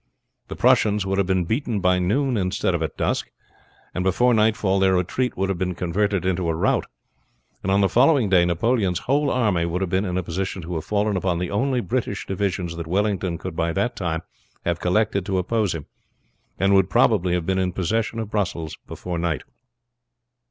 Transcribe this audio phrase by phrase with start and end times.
[0.47, 3.29] The Prussians would have been beaten by noon instead of at dusk,
[3.93, 6.87] and before nightfall their retreat would have been converted into a rout,
[7.61, 10.73] and on the following day Napoleon's whole army would have been in a position to
[10.73, 14.23] have fallen upon the only British divisions that Wellington could by that time
[14.65, 15.85] have collected to oppose him,
[16.57, 19.43] and would probably have been in possession of Brussels before night.